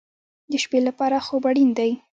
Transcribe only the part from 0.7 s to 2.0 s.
لپاره خوب اړین دی